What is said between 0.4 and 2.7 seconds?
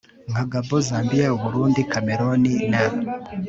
Gabon Zambiya u Burundi Kameruni